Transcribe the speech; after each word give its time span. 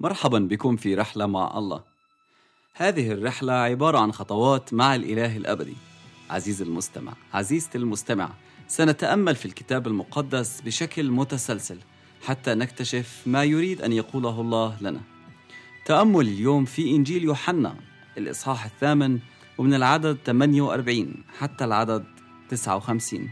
مرحبا 0.00 0.38
بكم 0.38 0.76
في 0.76 0.94
رحلة 0.94 1.26
مع 1.26 1.58
الله. 1.58 1.82
هذه 2.74 3.12
الرحلة 3.12 3.52
عبارة 3.52 3.98
عن 3.98 4.12
خطوات 4.12 4.74
مع 4.74 4.94
الإله 4.94 5.36
الأبدي. 5.36 5.76
عزيز 6.30 6.62
المستمع، 6.62 7.12
عزيزتي 7.34 7.78
المستمع، 7.78 8.30
سنتأمل 8.68 9.36
في 9.36 9.46
الكتاب 9.46 9.86
المقدس 9.86 10.60
بشكل 10.60 11.10
متسلسل 11.10 11.78
حتى 12.26 12.54
نكتشف 12.54 13.22
ما 13.26 13.44
يريد 13.44 13.82
أن 13.82 13.92
يقوله 13.92 14.40
الله 14.40 14.76
لنا. 14.80 15.00
تأمل 15.86 16.28
اليوم 16.28 16.64
في 16.64 16.90
إنجيل 16.90 17.24
يوحنا 17.24 17.76
الإصحاح 18.18 18.64
الثامن 18.64 19.18
ومن 19.58 19.74
العدد 19.74 20.18
48 20.26 21.24
حتى 21.38 21.64
العدد 21.64 22.04
59. 22.48 23.30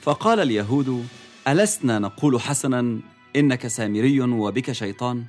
فقال 0.00 0.40
اليهود 0.40 1.06
ألسنا 1.48 1.98
نقول 1.98 2.40
حسنا 2.40 3.00
إنك 3.36 3.66
سامري 3.66 4.20
وبك 4.20 4.72
شيطان؟ 4.72 5.24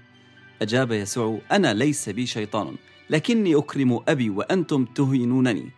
أجاب 0.62 0.92
يسوع 0.92 1.40
أنا 1.52 1.74
ليس 1.74 2.10
بي 2.10 2.26
شيطان 2.26 2.76
لكني 3.10 3.56
أكرم 3.56 4.00
أبي 4.08 4.30
وأنتم 4.30 4.86
تهينونني. 4.86 5.70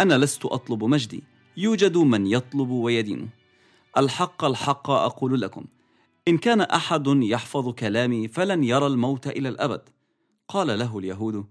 أنا 0.00 0.18
لست 0.18 0.44
أطلب 0.44 0.84
مجدي 0.84 1.22
يوجد 1.56 1.96
من 1.96 2.26
يطلب 2.26 2.70
ويدين. 2.70 3.30
الحق 3.98 4.44
الحق 4.44 4.90
أقول 4.90 5.40
لكم 5.40 5.64
إن 6.28 6.38
كان 6.38 6.60
أحد 6.60 7.06
يحفظ 7.06 7.68
كلامي 7.68 8.28
فلن 8.28 8.64
يرى 8.64 8.86
الموت 8.86 9.26
إلى 9.26 9.48
الأبد. 9.48 9.80
قال 10.48 10.78
له 10.78 10.98
اليهود 10.98 11.44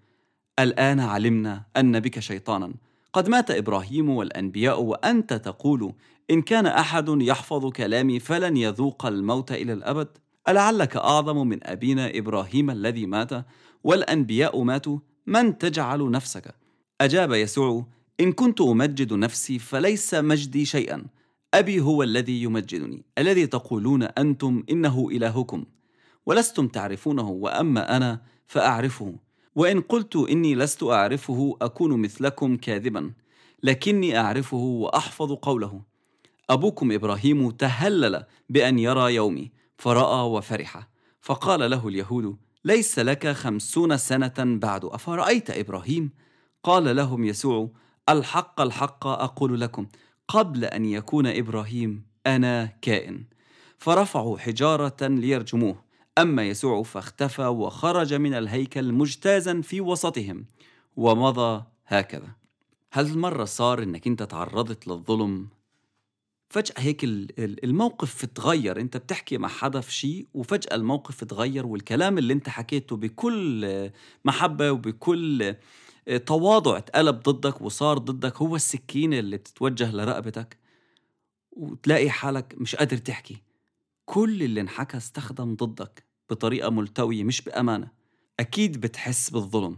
الآن 0.60 1.00
علمنا 1.00 1.64
أن 1.78 2.00
بك 2.00 2.20
شيطانا. 2.20 2.74
قد 3.14 3.30
مات 3.30 3.52
إبراهيم 3.52 4.10
والأنبياء 4.10 4.82
وأنت 4.82 5.34
تقول 5.34 5.94
إن 6.32 6.42
كان 6.42 6.66
أحد 6.66 7.10
يحفظ 7.10 7.66
كلامي 7.66 8.20
فلن 8.20 8.58
يذوق 8.58 9.06
الموت 9.06 9.52
إلى 9.52 9.74
الأبد؟ 9.74 10.08
ألعلك 10.50 10.96
أعظم 10.96 11.48
من 11.48 11.68
أبينا 11.68 12.18
إبراهيم 12.18 12.70
الذي 12.70 13.06
مات؟ 13.06 13.46
والأنبياء 13.84 14.62
ماتوا 14.62 15.00
من 15.28 15.58
تجعل 15.58 16.12
نفسك؟ 16.12 16.56
أجاب 17.02 17.32
يسوع 17.32 17.86
إن 18.20 18.32
كنت 18.32 18.62
أمجد 18.62 19.14
نفسي 19.14 19.60
فليس 19.60 20.14
مجدي 20.14 20.66
شيئا. 20.66 21.06
أبي 21.54 21.82
هو 21.82 22.04
الذي 22.04 22.44
يمجدني 22.44 23.06
الذي 23.18 23.48
تقولون 23.48 24.04
أنتم 24.04 24.64
إنه 24.70 25.08
إلهكم. 25.12 25.66
ولستم 26.26 26.68
تعرفونه 26.68 27.30
وأما 27.30 27.98
أنا 27.98 28.22
فأعرفه. 28.48 29.16
وإن 29.56 29.82
قلت 29.82 30.16
إني 30.16 30.56
لست 30.56 30.84
أعرفه 30.84 31.58
أكون 31.62 32.02
مثلكم 32.02 32.58
كاذبا. 32.58 33.14
لكني 33.64 34.18
أعرفه 34.20 34.58
وأحفظ 34.58 35.32
قوله. 35.32 35.91
أبوكم 36.52 36.92
إبراهيم 36.92 37.52
تهلل 37.52 38.24
بأن 38.50 38.80
يرى 38.80 39.16
يومي 39.16 39.52
فرأى 39.78 40.22
وفرح. 40.30 40.88
فقال 41.22 41.72
له 41.72 41.88
اليهود 41.88 42.38
ليس 42.66 43.00
لك 43.00 43.28
خمسون 43.28 43.98
سنة 43.98 44.34
بعد 44.38 44.86
أفرأيت 44.86 45.50
إبراهيم؟ 45.50 46.12
قال 46.64 46.96
لهم 46.96 47.24
يسوع 47.24 47.70
الحق 48.10 48.62
الحق 48.62 49.08
أقول 49.08 49.62
لكم 49.62 49.88
قبل 50.28 50.66
أن 50.66 50.86
يكون 50.86 51.28
إبراهيم 51.28 52.06
أنا 52.28 52.66
كائن. 52.82 53.26
فرفعوا 53.78 54.38
حجارة 54.38 55.08
ليرجموه. 55.08 55.84
أما 56.18 56.44
يسوع 56.44 56.84
فاختفى 56.84 57.46
وخرج 57.48 58.14
من 58.14 58.34
الهيكل 58.34 58.94
مجتازا 58.94 59.62
في 59.62 59.82
وسطهم 59.82 60.46
ومضى 60.96 61.64
هكذا. 61.88 62.30
هل 62.92 63.18
مرة 63.18 63.46
صار 63.46 63.84
إنك 63.84 64.08
أنت 64.08 64.24
تعرضت 64.24 64.88
للظلم 64.88 65.48
فجأة 66.52 66.74
هيك 66.78 67.04
الموقف 67.40 68.26
تغير 68.26 68.80
انت 68.82 68.98
بتحكي 68.98 69.38
مع 69.38 69.48
حدا 69.48 69.82
في 69.82 69.94
شيء 69.94 70.28
وفجأة 70.34 70.76
الموقف 70.76 71.24
تغير 71.24 71.66
والكلام 71.66 72.18
اللي 72.18 72.34
انت 72.34 72.50
حكيته 72.50 72.96
بكل 72.96 73.90
محبة 74.26 74.72
وبكل 74.72 75.56
تواضع 76.26 76.78
اتقلب 76.78 77.20
ضدك 77.20 77.62
وصار 77.62 77.98
ضدك 77.98 78.38
هو 78.38 78.56
السكينة 78.56 79.20
اللي 79.20 79.38
بتتوجه 79.38 79.92
لرقبتك 79.92 80.58
وتلاقي 81.52 82.10
حالك 82.10 82.56
مش 82.58 82.76
قادر 82.76 82.98
تحكي. 82.98 83.38
كل 84.06 84.44
اللي 84.44 84.62
انحكى 84.62 84.98
استخدم 84.98 85.56
ضدك 85.56 86.04
بطريقة 86.30 86.70
ملتوية 86.70 87.24
مش 87.24 87.42
بأمانة. 87.42 87.92
أكيد 88.40 88.82
بتحس 88.82 89.30
بالظلم. 89.30 89.78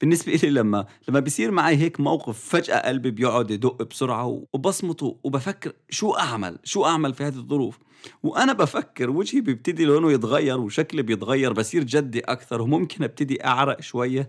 بالنسبة 0.00 0.32
لي 0.32 0.50
لما 0.50 0.86
لما 1.08 1.20
بيصير 1.20 1.50
معي 1.50 1.76
هيك 1.76 2.00
موقف 2.00 2.38
فجأة 2.38 2.88
قلبي 2.88 3.10
بيقعد 3.10 3.50
يدق 3.50 3.82
بسرعة 3.82 4.44
وبصمت 4.52 5.02
وبفكر 5.02 5.72
شو 5.90 6.10
أعمل؟ 6.12 6.58
شو 6.64 6.84
أعمل 6.84 7.14
في 7.14 7.24
هذه 7.24 7.36
الظروف؟ 7.36 7.78
وأنا 8.22 8.52
بفكر 8.52 9.10
وجهي 9.10 9.40
بيبتدي 9.40 9.84
لونه 9.84 10.12
يتغير 10.12 10.60
وشكلي 10.60 11.02
بيتغير 11.02 11.52
بصير 11.52 11.84
جدي 11.84 12.20
أكثر 12.20 12.62
وممكن 12.62 13.04
أبتدي 13.04 13.44
أعرق 13.44 13.80
شوية. 13.80 14.28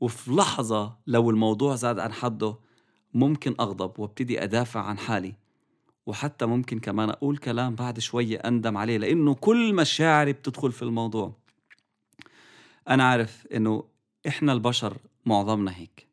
وفي 0.00 0.30
لحظة 0.30 0.96
لو 1.06 1.30
الموضوع 1.30 1.74
زاد 1.74 1.98
عن 1.98 2.12
حده 2.12 2.58
ممكن 3.14 3.54
أغضب 3.60 3.98
وأبتدي 3.98 4.42
أدافع 4.44 4.80
عن 4.80 4.98
حالي. 4.98 5.34
وحتى 6.06 6.46
ممكن 6.46 6.78
كمان 6.78 7.10
أقول 7.10 7.36
كلام 7.36 7.74
بعد 7.74 7.98
شوية 7.98 8.36
أندم 8.36 8.76
عليه 8.76 8.98
لأنه 8.98 9.34
كل 9.34 9.74
مشاعري 9.74 10.32
بتدخل 10.32 10.72
في 10.72 10.82
الموضوع. 10.82 11.36
أنا 12.88 13.04
عارف 13.04 13.46
إنه 13.54 13.93
إحنا 14.28 14.52
البشر 14.52 14.96
معظمنا 15.26 15.76
هيك. 15.76 16.06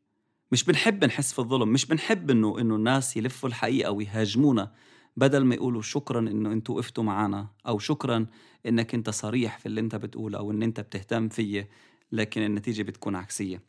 مش 0.51 0.63
بنحب 0.63 1.05
نحس 1.05 1.33
في 1.33 1.39
الظلم 1.39 1.69
مش 1.69 1.85
بنحب 1.85 2.29
إنه 2.31 2.59
إنه 2.59 2.75
الناس 2.75 3.17
يلفوا 3.17 3.49
الحقيقة 3.49 3.91
ويهاجمونا 3.91 4.71
بدل 5.17 5.45
ما 5.45 5.55
يقولوا 5.55 5.81
شكرا 5.81 6.19
إنه 6.19 6.51
أنتوا 6.53 6.75
وقفتوا 6.75 7.03
معنا 7.03 7.47
أو 7.67 7.79
شكرا 7.79 8.25
إنك 8.65 8.93
أنت 8.93 9.09
صريح 9.09 9.57
في 9.57 9.65
اللي 9.65 9.81
أنت 9.81 9.95
بتقوله 9.95 10.37
أو 10.37 10.51
إن 10.51 10.63
أنت 10.63 10.79
بتهتم 10.79 11.29
فيي 11.29 11.67
لكن 12.11 12.41
النتيجة 12.41 12.83
بتكون 12.83 13.15
عكسية. 13.15 13.61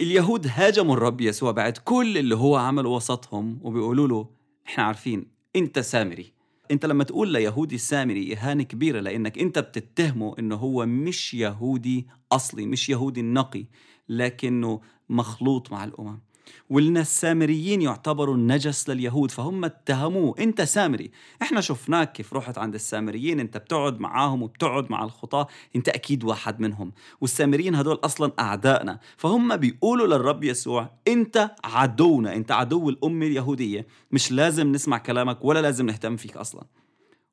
اليهود 0.00 0.46
هاجموا 0.50 0.94
الرب 0.94 1.20
يسوع 1.20 1.50
بعد 1.50 1.76
كل 1.78 2.18
اللي 2.18 2.36
هو 2.36 2.56
عمله 2.56 2.88
وسطهم 2.88 3.58
وبيقولوا 3.62 4.08
له 4.08 4.28
إحنا 4.66 4.84
عارفين 4.84 5.26
أنت 5.56 5.78
سامري. 5.78 6.32
انت 6.70 6.86
لما 6.86 7.04
تقول 7.04 7.32
ليهودي 7.32 7.78
سامري 7.78 8.34
إهانة 8.34 8.62
كبيرة 8.62 9.00
لأنك 9.00 9.38
انت 9.38 9.58
بتتهمه 9.58 10.34
انه 10.38 10.54
هو 10.56 10.86
مش 10.86 11.34
يهودي 11.34 12.06
أصلي 12.32 12.66
مش 12.66 12.88
يهودي 12.88 13.22
نقي 13.22 13.66
لكنه 14.08 14.80
مخلوط 15.08 15.72
مع 15.72 15.84
الأمم. 15.84 16.20
والناس 16.70 17.06
السامريين 17.06 17.82
يعتبروا 17.82 18.34
النجس 18.34 18.88
لليهود 18.88 19.30
فهم 19.30 19.64
اتهموه. 19.64 20.34
انت 20.38 20.62
سامري 20.62 21.10
إحنا 21.42 21.60
شفناك 21.60 22.12
كيف 22.12 22.34
رحت 22.34 22.58
عند 22.58 22.74
السامريين 22.74 23.40
انت 23.40 23.56
بتقعد 23.56 24.00
معاهم 24.00 24.42
وبتقعد 24.42 24.90
مع 24.90 25.04
الخطاة 25.04 25.46
انت 25.76 25.88
أكيد 25.88 26.24
واحد 26.24 26.60
منهم. 26.60 26.92
والسامريين 27.20 27.74
هدول 27.74 28.00
أصلا 28.04 28.32
اعدائنا 28.38 28.98
فهم 29.16 29.56
بيقولوا 29.56 30.06
للرب 30.06 30.44
يسوع 30.44 30.90
انت 31.08 31.50
عدونا 31.64 32.34
انت 32.36 32.52
عدو 32.52 32.88
الأمة 32.88 33.26
اليهودية. 33.26 33.86
مش 34.10 34.32
لازم 34.32 34.72
نسمع 34.72 34.98
كلامك 34.98 35.44
ولا 35.44 35.62
لازم 35.62 35.86
نهتم 35.86 36.16
فيك 36.16 36.36
أصلا. 36.36 36.64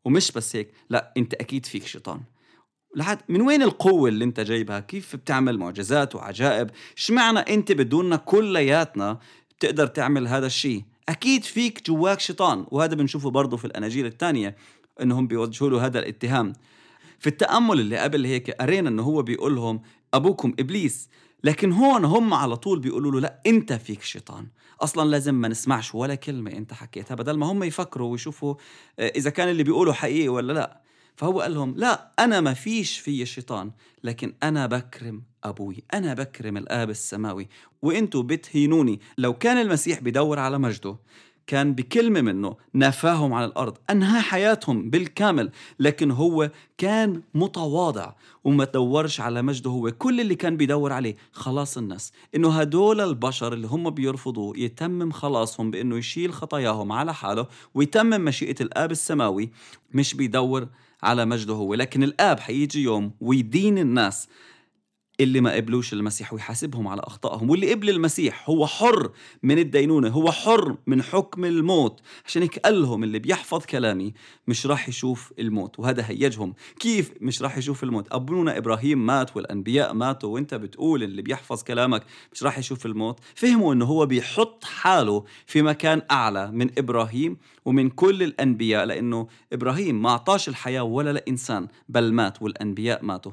ومش 0.06 0.31
بس 0.31 0.56
هيك 0.56 0.72
لا 0.90 1.14
انت 1.18 1.34
أكيد 1.34 1.66
فيك 1.66 1.86
شيطان. 1.86 2.22
لحد 2.96 3.18
من 3.30 3.42
وين 3.42 3.62
القوة 3.62 4.10
اللي 4.10 4.26
انت 4.26 4.40
جايبها؟ 4.40 4.80
كيف 4.80 5.16
بتعمل 5.16 5.60
معجزات 5.60 6.16
وعجائب؟ 6.16 6.70
اشمعنى 6.98 7.40
انت 7.40 7.72
بدوننا 7.72 8.16
كلياتنا 8.16 9.20
بتقدر 9.58 9.88
تعمل 9.88 10.28
هذا 10.28 10.46
الشيء؟ 10.46 10.84
أكيد 11.10 11.44
فيك 11.44 11.88
جواك 11.88 12.20
شيطان 12.20 12.66
وهذا 12.72 12.96
بنشوفه 12.96 13.30
برضه 13.30 13.58
في 13.58 13.66
الأناجيل 13.66 14.06
الثانية 14.06 14.56
إنهم 15.02 15.28
بيوجهوا 15.28 15.70
له 15.70 15.86
هذا 15.86 16.00
الاتهام. 16.00 16.54
في 17.20 17.28
التأمل 17.28 17.80
اللي 17.80 17.98
قبل 17.98 18.26
هيك 18.26 18.52
قرينا 18.52 18.90
إنه 18.90 19.04
هو 19.04 19.22
بيقول 19.22 19.56
لهم 19.56 19.82
أبوكم 20.14 20.54
إبليس 20.60 21.10
لكن 21.44 21.72
هون 21.72 22.06
هم 22.06 22.34
على 22.34 22.56
طول 22.56 22.80
بيقولوا 22.80 23.12
له 23.12 23.20
لا 23.20 23.42
أنت 23.48 23.74
فيك 23.74 24.02
شيطان 24.02 24.48
أصلا 24.82 25.10
لازم 25.10 25.36
ما 25.36 25.48
نسمعش 25.48 25.96
ولا 25.96 26.16
كلمة 26.16 26.52
أنت 26.52 26.74
حكيتها 26.74 27.16
بدل 27.16 27.38
ما 27.38 27.46
هم 27.46 27.64
يفكروا 27.64 28.12
ويشوفوا 28.12 28.56
إذا 29.00 29.30
كان 29.30 29.50
اللي 29.50 29.64
بيقوله 29.64 29.94
حقيقي 29.94 30.30
ولا 30.30 30.54
لا 30.54 30.81
فهو 31.19 31.42
قال 31.42 31.54
لهم 31.54 31.74
لا 31.77 32.12
أنا 32.19 32.42
ما 32.42 32.54
فيش 32.54 33.00
في 33.00 33.25
شيطان 33.25 33.71
لكن 34.04 34.33
أنا 34.44 34.66
بكرم 34.68 35.24
أبوي 35.44 35.83
أنا 35.94 36.13
بكرم 36.13 36.57
الآب 36.57 36.89
السماوي 36.89 37.48
وإنتوا 37.81 38.24
بتهينوني. 38.24 39.00
لو 39.18 39.33
كان 39.33 39.57
المسيح 39.57 40.00
بدور 40.00 40.39
على 40.39 40.57
مجده 40.57 40.98
كان 41.48 41.74
بكلمة 41.75 42.21
منه 42.21 42.56
نفاهم 42.75 43.33
على 43.33 43.45
الأرض 43.45 43.77
أنهى 43.89 44.21
حياتهم 44.21 44.89
بالكامل 44.89 45.51
لكن 45.80 46.12
هو 46.12 46.51
كان 46.77 47.22
متواضع 47.33 48.13
وما 48.44 48.63
دورش 48.63 49.22
على 49.22 49.42
مجده 49.42 49.69
هو. 49.69 49.92
كل 49.92 50.22
اللي 50.22 50.36
كان 50.36 50.57
بيدور 50.57 50.94
عليه 50.94 51.15
خلاص 51.31 51.77
الناس 51.77 52.12
إنه 52.36 52.60
هدول 52.60 53.01
البشر 53.01 53.54
اللي 53.54 53.68
هم 53.68 53.89
بيرفضوه 53.89 54.57
يتمم 54.57 55.12
خلاصهم 55.12 55.72
بإنه 55.72 55.98
يشيل 55.98 56.33
خطاياهم 56.33 56.92
على 56.92 57.13
حاله 57.13 57.48
ويتمم 57.74 58.25
مشيئة 58.25 58.56
الآب 58.62 58.92
السماوي 58.92 59.50
مش 59.94 60.13
بيدور 60.13 60.68
على 61.04 61.25
مجده. 61.25 61.54
هو 61.54 61.74
لكن 61.74 62.04
الآب 62.04 62.40
حيجي 62.40 62.84
يوم 62.84 63.12
ويدين 63.22 63.78
الناس. 63.78 64.28
اللي 65.19 65.42
ما 65.42 65.54
قبلوش 65.54 65.94
المسيح 65.94 66.33
ويحاسبهم 66.33 66.88
على 66.88 67.01
أخطائهم. 67.04 67.50
واللي 67.50 67.74
قبل 67.74 67.89
المسيح 67.89 68.50
هو 68.50 68.68
حر 68.68 69.12
من 69.44 69.60
الدينونة 69.60 70.10
هو 70.10 70.31
حر 70.31 70.77
من 70.88 71.04
حكم 71.04 71.45
الموت. 71.45 72.01
عشان 72.25 72.42
هيك 72.42 72.60
قال 72.60 72.81
لهم 72.81 73.04
اللي 73.04 73.19
بيحفظ 73.19 73.66
كلامي 73.66 74.13
مش 74.48 74.66
راح 74.66 74.89
يشوف 74.89 75.33
الموت 75.39 75.80
وهذا 75.80 76.06
هيجهم. 76.07 76.54
كيف 76.80 77.12
مش 77.21 77.42
راح 77.42 77.57
يشوف 77.57 77.83
الموت؟ 77.83 78.07
أبونا 78.12 78.57
إبراهيم 78.57 79.06
مات 79.06 79.36
والأنبياء 79.38 79.94
ماتوا 79.94 80.30
وأنت 80.30 80.56
بتقول 80.56 81.04
اللي 81.04 81.22
بيحفظ 81.22 81.63
كلامك 81.63 82.04
مش 82.33 82.44
راح 82.44 82.57
يشوف 82.57 82.86
الموت. 82.86 83.19
فهموا 83.36 83.74
إنه 83.74 83.86
هو 83.86 84.06
بيحط 84.06 84.63
حاله 84.63 85.24
في 85.45 85.62
مكان 85.62 86.01
أعلى 86.12 86.51
من 86.51 86.69
إبراهيم 86.77 87.38
ومن 87.65 87.89
كل 87.89 88.24
الأنبياء 88.24 88.86
لأنه 88.86 89.27
إبراهيم 89.54 90.01
ما 90.01 90.10
أعطاش 90.10 90.50
الحياة 90.50 90.83
ولا 90.83 91.13
لإنسان 91.13 91.68
بل 91.89 92.13
مات 92.13 92.42
والأنبياء 92.42 93.06
ماتوا. 93.06 93.31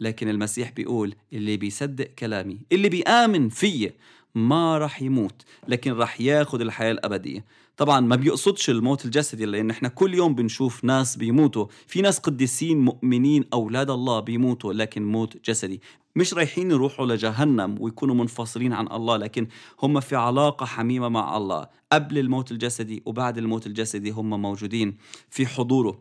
لكن 0.00 0.28
المسيح 0.28 0.70
بيقول 0.70 1.14
اللي 1.32 1.56
بيصدق 1.56 2.04
كلامي 2.04 2.58
اللي 2.72 2.88
بيآمن 2.88 3.48
فيه 3.48 3.94
ما 4.34 4.78
رح 4.78 5.02
يموت 5.02 5.42
لكن 5.68 5.92
رح 5.92 6.20
ياخد 6.20 6.60
الحياة 6.60 6.92
الأبدية. 6.92 7.44
طبعا 7.76 8.00
ما 8.00 8.16
بيقصدش 8.16 8.70
الموت 8.70 9.04
الجسدي 9.04 9.44
لأن 9.44 9.70
إحنا 9.70 9.88
كل 9.88 10.14
يوم 10.14 10.34
بنشوف 10.34 10.84
ناس 10.84 11.16
بيموتوا. 11.16 11.66
في 11.86 12.02
ناس 12.02 12.18
قديسين 12.18 12.78
مؤمنين 12.78 13.44
أولاد 13.52 13.90
الله 13.90 14.20
بيموتوا 14.20 14.72
لكن 14.72 15.04
موت 15.04 15.50
جسدي. 15.50 15.80
مش 16.16 16.34
رايحين 16.34 16.70
يروحوا 16.70 17.06
لجهنم 17.06 17.76
ويكونوا 17.80 18.14
منفصلين 18.14 18.72
عن 18.72 18.86
الله 18.92 19.16
لكن 19.16 19.46
هم 19.82 20.00
في 20.00 20.16
علاقة 20.16 20.66
حميمة 20.66 21.08
مع 21.08 21.36
الله. 21.36 21.66
قبل 21.92 22.18
الموت 22.18 22.52
الجسدي 22.52 23.02
وبعد 23.06 23.38
الموت 23.38 23.66
الجسدي 23.66 24.10
هم 24.10 24.42
موجودين 24.42 24.96
في 25.30 25.46
حضوره. 25.46 25.98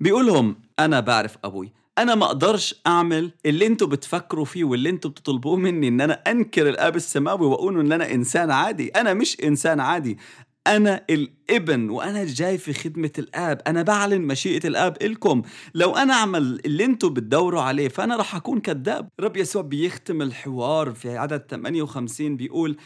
بيقولهم 0.00 0.56
أنا 0.78 1.00
بعرف 1.00 1.38
أبوي 1.44 1.72
أنا 1.98 2.14
ما 2.14 2.24
أقدرش 2.26 2.74
أعمل 2.86 3.32
اللي 3.46 3.66
أنتوا 3.66 3.86
بتفكروا 3.86 4.44
فيه 4.44 4.64
واللي 4.64 4.88
أنتوا 4.90 5.10
بتطلبوه 5.10 5.56
مني 5.56 5.88
إن 5.88 6.00
أنا 6.00 6.12
أنكر 6.26 6.68
الآب 6.68 6.96
السماوي 6.96 7.46
وأقول 7.46 7.80
إن 7.80 7.92
أنا 7.92 8.12
إنسان 8.14 8.50
عادي. 8.50 8.88
أنا 8.88 9.14
مش 9.14 9.36
إنسان 9.44 9.80
عادي. 9.80 10.18
أنا 10.66 11.04
الابن 11.10 11.90
وأنا 11.90 12.24
جاي 12.24 12.58
في 12.58 12.72
خدمة 12.72 13.10
الآب. 13.18 13.62
أنا 13.66 13.82
بعلن 13.82 14.20
مشيئة 14.22 14.66
الآب 14.66 14.96
إلكم. 15.02 15.42
لو 15.74 15.96
أنا 15.96 16.14
أعمل 16.14 16.60
اللي 16.66 16.84
أنتوا 16.84 17.10
بتدوروا 17.10 17.62
عليه 17.62 17.88
فأنا 17.88 18.16
رح 18.16 18.34
أكون 18.36 18.60
كذاب. 18.60 19.08
رب 19.20 19.36
يسوع 19.36 19.62
بيختم 19.62 20.22
الحوار 20.22 20.90
في 20.92 21.16
عدد 21.18 21.46
58 21.50 22.36
بيقول 22.36 22.76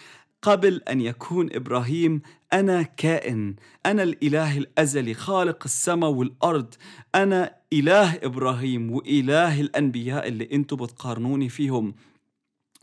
قبل 0.43 0.83
أن 0.89 1.01
يكون 1.01 1.53
إبراهيم 1.53 2.23
أنا 2.53 2.83
كائن 2.83 3.57
أنا 3.87 4.03
الإله 4.03 4.59
الأزلي 4.59 5.15
خالق 5.15 5.63
السماء 5.65 6.11
والأرض 6.11 6.75
أنا 7.15 7.57
إله 7.73 8.15
إبراهيم 8.23 8.91
وإله 8.93 9.61
الأنبياء 9.61 10.29
اللي 10.29 10.49
أنتم 10.53 10.77
بتقارنوني 10.77 11.49
فيهم. 11.49 11.95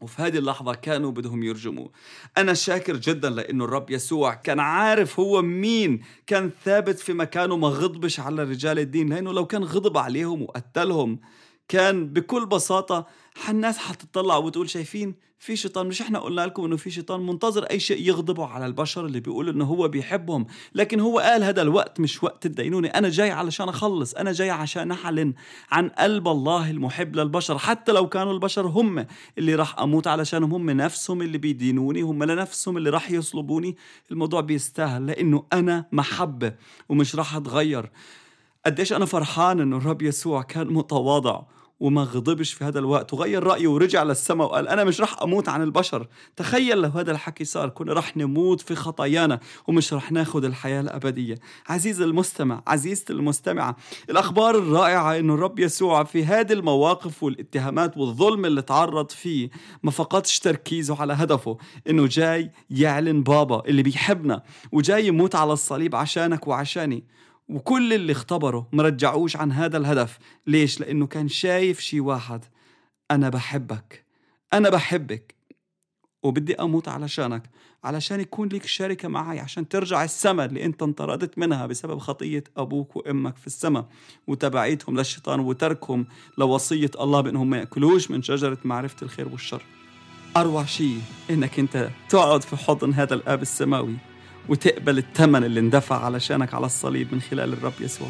وفي 0.02 0.22
هذه 0.22 0.38
اللحظة 0.38 0.74
كانوا 0.74 1.12
بدهم 1.12 1.44
يرجموه 1.44 1.92
أنا 2.38 2.54
شاكر 2.54 2.96
جدا 2.98 3.30
لأنه 3.30 3.66
الرب 3.66 3.90
يسوع 3.90 4.34
كان 4.34 4.60
عارف 4.60 5.20
هو 5.20 5.42
مين 5.42 6.02
كان 6.28 6.52
ثابت 6.66 7.00
في 7.00 7.14
مكانه 7.14 7.58
ما 7.58 7.68
غضبش 7.68 8.20
على 8.20 8.44
رجال 8.44 8.80
الدين 8.80 9.10
لأنه 9.10 9.34
لو 9.34 9.46
كان 9.46 9.64
غضب 9.64 9.98
عليهم 9.98 10.42
وقتلهم 10.42 11.20
كان 11.68 12.08
بكل 12.14 12.46
بساطة 12.46 13.08
الناس 13.50 13.78
حتطلع 13.78 14.38
وتقول 14.38 14.70
شايفين 14.70 15.16
في 15.40 15.56
شيطان 15.56 15.88
مش 15.88 16.02
إحنا 16.02 16.20
قلنا 16.20 16.42
لكم 16.46 16.66
إنه 16.66 16.78
في 16.78 16.90
شيطان؟ 16.92 17.20
منتظر 17.26 17.64
أي 17.64 17.80
شيء 17.80 18.08
يغضبوا 18.08 18.46
على 18.46 18.66
البشر 18.66 19.06
اللي 19.06 19.20
بيقول 19.20 19.50
إنه 19.50 19.66
هو 19.66 19.88
بيحبهم. 19.88 20.46
لكن 20.76 21.00
هو 21.00 21.20
قال 21.20 21.44
هذا 21.44 21.62
الوقت 21.62 22.00
مش 22.00 22.24
وقت 22.24 22.46
الدينونة 22.46 22.88
أنا 22.88 23.10
جاي 23.10 23.32
علشان 23.32 23.70
أخلص 23.70 24.14
أنا 24.14 24.32
جاي 24.32 24.50
عشان 24.50 24.92
أعلن 24.92 25.34
عن 25.72 25.90
قلب 25.90 26.28
الله 26.28 26.72
المحب 26.72 27.16
للبشر. 27.16 27.58
حتى 27.58 27.92
لو 27.92 28.10
كانوا 28.10 28.34
البشر 28.34 28.68
هم 28.68 29.06
اللي 29.38 29.56
راح 29.56 29.80
أموت 29.80 30.08
علشانهم 30.08 30.54
هم 30.54 30.70
نفسهم 30.70 31.22
اللي 31.22 31.38
بيدينوني 31.38 32.02
هم 32.02 32.24
لنفسهم 32.24 32.78
اللي 32.78 32.90
راح 32.90 33.12
يصلبوني. 33.12 33.78
الموضوع 34.12 34.42
بيستاهل 34.42 35.08
لأنه 35.08 35.46
أنا 35.54 35.86
محبة 35.92 36.54
ومش 36.90 37.16
راح 37.16 37.36
أتغير. 37.36 37.92
قديش 38.66 38.94
أنا 38.94 39.06
فرحان 39.06 39.60
إنه 39.60 39.78
الرب 39.78 40.02
يسوع 40.02 40.42
كان 40.42 40.68
متواضع. 40.68 41.42
وما 41.80 42.04
غضبش 42.04 42.54
في 42.54 42.64
هذا 42.64 42.80
الوقت 42.80 43.14
وغير 43.14 43.44
رأيه 43.44 43.68
ورجع 43.68 44.04
للسماء 44.04 44.48
وقال 44.48 44.68
أنا 44.68 44.84
مش 44.84 45.02
رح 45.02 45.22
أموت 45.22 45.50
عن 45.50 45.62
البشر. 45.64 46.08
تخيل 46.36 46.78
لو 46.78 46.90
هذا 46.90 47.12
الحكي 47.12 47.46
صار 47.46 47.70
كنا 47.70 47.94
رح 47.94 48.18
نموت 48.18 48.62
في 48.62 48.76
خطايانا 48.76 49.40
ومش 49.68 49.94
رح 49.94 50.12
ناخد 50.12 50.46
الحياة 50.46 50.82
الأبدية. 50.82 51.36
عزيز 51.70 52.02
المستمع 52.02 52.64
عزيزتي 52.68 53.14
المستمعة 53.14 53.76
الأخبار 54.10 54.56
الرائعة 54.58 55.18
أنه 55.20 55.34
الرب 55.34 55.60
يسوع 55.60 56.04
في 56.04 56.26
هذه 56.26 56.54
المواقف 56.54 57.24
والاتهامات 57.24 57.98
والظلم 57.98 58.46
اللي 58.46 58.62
تعرض 58.62 59.12
فيه 59.12 59.50
ما 59.84 59.92
فقدش 59.92 60.40
تركيزه 60.40 61.02
على 61.02 61.14
هدفه 61.14 61.58
أنه 61.90 62.08
جاي 62.08 62.52
يعلن 62.70 63.24
بابا 63.24 63.64
اللي 63.66 63.84
بيحبنا 63.84 64.44
وجاي 64.72 65.08
يموت 65.08 65.36
على 65.36 65.54
الصليب 65.54 65.96
عشانك 65.96 66.48
وعشاني. 66.48 67.04
وكل 67.50 67.94
اللي 67.94 68.12
اختبروا 68.12 68.64
مرجعوش 68.74 69.38
عن 69.38 69.52
هذا 69.52 69.78
الهدف. 69.78 70.20
ليش؟ 70.48 70.80
لأنه 70.80 71.08
كان 71.08 71.28
شايف 71.28 71.80
شي 71.80 72.00
واحد. 72.00 72.46
أنا 73.12 73.30
بحبك. 73.30 74.06
أنا 74.54 74.70
بحبك. 74.70 75.36
وبدي 76.24 76.56
أموت 76.56 76.88
علشانك. 76.88 77.50
علشان 77.84 78.20
يكون 78.20 78.50
لك 78.50 78.66
شركة 78.66 79.08
معي 79.08 79.40
عشان 79.40 79.68
ترجع 79.68 80.04
السماء 80.04 80.46
اللي 80.46 80.66
أنت 80.66 80.84
انطردت 80.84 81.38
منها 81.38 81.66
بسبب 81.66 81.98
خطية 81.98 82.44
أبوك 82.58 82.96
وأمك 82.96 83.38
في 83.38 83.48
السماء. 83.48 83.86
وتبعيتهم 84.28 84.98
للشيطان 84.98 85.40
وتركهم 85.40 86.06
لوصية 86.38 86.92
الله 87.00 87.22
بأنهم 87.22 87.50
ما 87.50 87.58
يأكلوش 87.58 88.12
من 88.12 88.22
شجرة 88.22 88.58
معرفة 88.64 88.96
الخير 89.02 89.30
والشر. 89.30 89.64
أروع 90.38 90.66
شيء 90.66 91.02
إنك 91.30 91.60
أنت 91.60 91.90
تقعد 92.10 92.44
في 92.44 92.56
حضن 92.56 92.94
هذا 92.94 93.14
الآب 93.14 93.42
السماوي. 93.42 93.98
وتقبل 94.50 94.98
الثمن 94.98 95.44
اللي 95.44 95.60
اندفع 95.60 96.06
علشانك 96.06 96.54
على 96.54 96.66
الصليب 96.66 97.14
من 97.14 97.22
خلال 97.22 97.54
الرب 97.54 97.74
يسوع. 97.80 98.10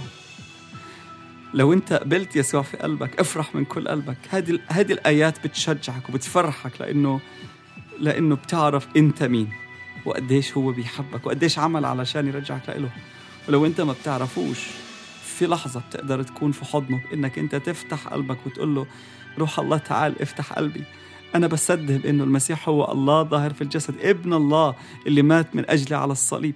لو 1.53 1.73
انت 1.73 1.93
قبلت 1.93 2.35
يسوع 2.35 2.61
في 2.61 2.77
قلبك 2.77 3.19
افرح 3.19 3.55
من 3.55 3.65
كل 3.65 3.87
قلبك. 3.87 4.17
هذه 4.29 4.59
هذه 4.67 4.91
الآيات 4.91 5.47
بتشجعك 5.47 6.09
وبتفرحك 6.09 6.81
لأنه 6.81 7.19
لأنه 7.99 8.35
بتعرف 8.35 8.87
أنت 8.97 9.23
مين 9.23 9.49
وقديش 10.05 10.57
هو 10.57 10.71
بيحبك 10.71 11.25
وقديش 11.25 11.59
عمل 11.59 11.85
علشان 11.85 12.27
يرجعك 12.27 12.69
له 12.69 12.89
ولو 13.47 13.65
انت 13.65 13.81
ما 13.81 13.93
بتعرفوش 13.93 14.59
في 15.23 15.47
لحظة 15.47 15.79
بتقدر 15.79 16.23
تكون 16.23 16.51
في 16.51 16.65
حضنه 16.65 17.01
بإنك 17.11 17.39
أنت 17.39 17.55
تفتح 17.55 18.07
قلبك 18.07 18.37
وتقول 18.45 18.75
له 18.75 18.87
روح 19.39 19.59
الله 19.59 19.77
تعال 19.77 20.21
افتح 20.21 20.53
قلبي. 20.53 20.83
أنا 21.35 21.47
بصدق 21.47 21.95
بأنه 21.95 22.23
المسيح 22.23 22.69
هو 22.69 22.91
الله 22.91 23.23
ظاهر 23.23 23.53
في 23.53 23.61
الجسد 23.61 23.95
ابن 24.01 24.33
الله 24.33 24.75
اللي 25.07 25.21
مات 25.21 25.55
من 25.55 25.69
أجلي 25.69 25.95
على 25.95 26.11
الصليب. 26.11 26.55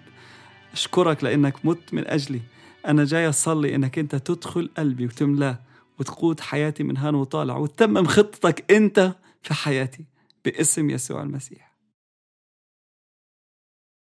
أشكرك 0.74 1.24
لأنك 1.24 1.66
مت 1.66 1.94
من 1.94 2.08
أجلي. 2.08 2.42
أنا 2.88 3.06
جاي 3.06 3.30
أصلي 3.30 3.76
أنك 3.76 4.00
أنت 4.00 4.16
تدخل 4.16 4.70
قلبي 4.78 5.06
وتملاه 5.06 5.60
وتقود 6.00 6.40
حياتي 6.40 6.84
من 6.84 6.98
هان 6.98 7.16
وطالع 7.16 7.58
وتتمم 7.58 8.06
خطتك 8.06 8.72
أنت 8.72 9.16
في 9.42 9.54
حياتي 9.54 10.06
باسم 10.46 10.90
يسوع 10.90 11.24
المسيح. 11.24 11.71